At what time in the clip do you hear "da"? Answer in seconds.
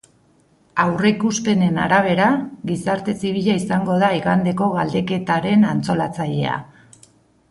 4.05-4.09